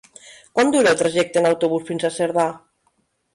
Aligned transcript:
Quant 0.59 0.71
dura 0.75 0.93
el 0.95 0.97
trajecte 1.01 1.39
en 1.43 1.49
autobús 1.51 1.85
fins 1.91 2.07
a 2.09 2.13
Cerdà? 2.17 2.47